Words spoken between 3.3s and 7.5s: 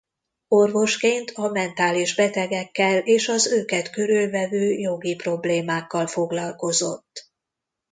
őket körülvevő jogi problémákkal foglalkozott.